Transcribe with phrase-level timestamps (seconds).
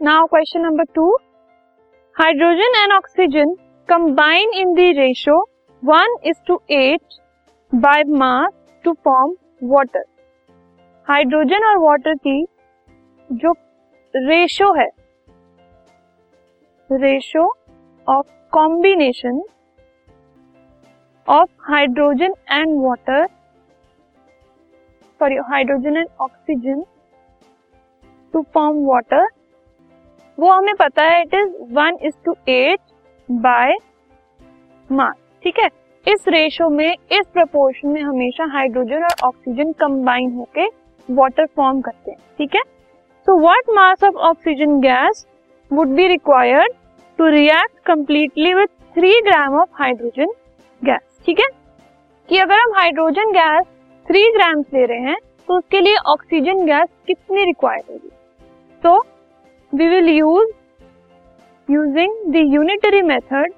[0.00, 1.06] Now question number two
[2.16, 3.50] hydrogen and oxygen
[3.88, 5.34] combine in the ratio
[5.82, 7.16] one is to eight
[7.72, 8.52] by mass
[8.84, 9.34] to form
[9.64, 10.04] water
[11.08, 12.44] hydrogen और water की
[13.30, 13.52] जो
[14.14, 14.88] ratio है
[16.90, 17.44] ratio
[18.06, 19.42] of combination
[21.28, 23.26] of hydrogen and water
[25.20, 26.82] sorry hydrogen and oxygen
[28.34, 29.28] to form water
[30.40, 32.80] वो हमें पता है it is one is to eight
[33.28, 33.76] by
[34.90, 35.68] mass ठीक है?
[36.06, 40.66] इस रेशो में, इस प्रपोर्शन में हमेशा हाइड्रोजन और ऑक्सीजन कंबाइन होके
[41.08, 42.62] वाटर फॉर्म करते हैं, ठीक है?
[43.26, 45.26] So what mass of oxygen gas
[45.70, 46.72] would be required
[47.18, 50.32] to react completely with three gram of hydrogen
[50.82, 51.48] gas ठीक है?
[52.28, 53.66] कि अगर हम हाइड्रोजन गैस
[54.06, 55.16] थ्री ग्राम ले रहे हैं
[55.48, 58.10] तो उसके लिए ऑक्सीजन गैस कितनी रिक्वायर्ड होगी?
[58.82, 58.98] तो
[59.72, 60.48] we will use
[61.68, 63.52] using the unitary method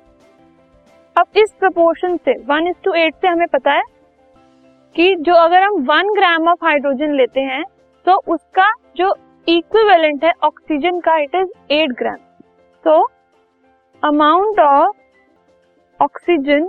[1.16, 3.82] अब इस प्रपोर्शन से वन इज़ टू एट से हमें पता है
[4.96, 7.62] कि जो अगर हम वन ग्राम ऑफ़ हाइड्रोजन लेते हैं
[8.06, 9.14] तो उसका जो
[9.48, 12.16] इक्विवेलेंट है ऑक्सीजन का इट इज़ एट ग्राम
[12.84, 13.00] तो
[14.02, 16.68] amount of oxygen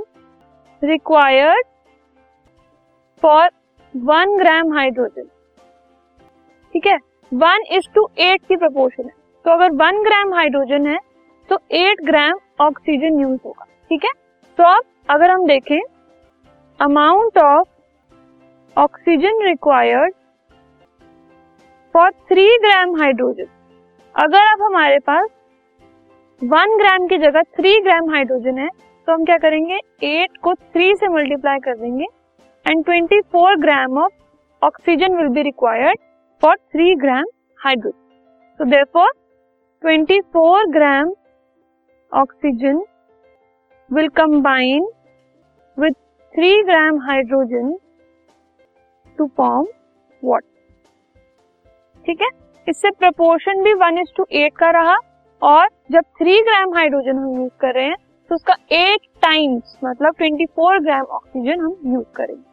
[0.81, 1.65] required
[3.23, 3.49] for
[3.93, 5.27] one gram hydrogen
[6.73, 6.97] ठीक है?
[7.31, 10.97] वन इज़ टू एट की प्रपोर्शन है। तो अगर वन ग्राम हाइड्रोजन है
[11.49, 14.11] तो एट ग्राम ऑक्सीजन यूज़ होगा, ठीक है?
[14.57, 15.79] तो अब अगर हम देखें
[16.79, 20.13] amount of oxygen required
[21.95, 23.47] for three gram hydrogen.
[24.15, 25.27] अगर अब हमारे पास
[26.41, 29.79] वन ग्राम की जगह थ्री ग्राम हाइड्रोजन है तो हम क्या करेंगे?
[30.03, 32.05] एट को थ्री से मल्टीप्लाई कर देंगे
[32.65, 34.13] and twenty four gram of
[34.61, 35.99] oxygen will be required
[36.41, 37.25] for three gram
[37.59, 38.01] hydrogen.
[38.59, 39.11] so therefore
[39.83, 41.09] 24 gram
[42.11, 42.77] oxygen
[43.91, 44.85] will combine
[45.77, 45.93] with
[46.35, 47.73] 3 gram hydrogen
[49.17, 49.65] to form
[50.23, 50.47] water
[52.05, 52.29] ठीक है?
[52.67, 54.95] इससे प्रपोर्शन भी वन इज़ टू एट का रहा
[55.41, 57.97] और जब थ्री ग्राम हाइड्रोजन हम use कर रहे हैं
[58.31, 62.52] तो उसका एट टाइम्स मतलब ट्वेंटी फोर ग्राम ऑक्सीजन हम यूज़ करेंगे।